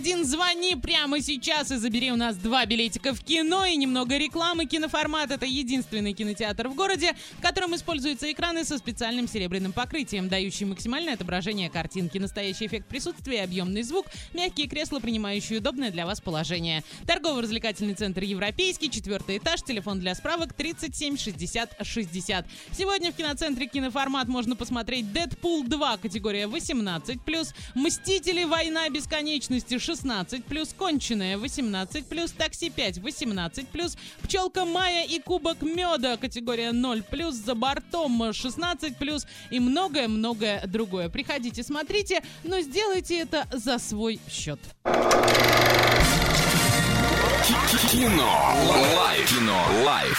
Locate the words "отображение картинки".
11.14-12.18